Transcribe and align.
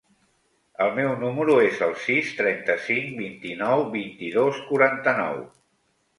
El 0.85 0.93
meu 0.99 1.11
número 1.23 1.57
es 1.65 1.81
el 1.87 1.93
sis, 2.05 2.31
trenta-cinc, 2.39 3.13
vint-i-nou, 3.21 3.85
vint-i-dos, 3.99 4.65
quaranta-nou. 4.73 5.41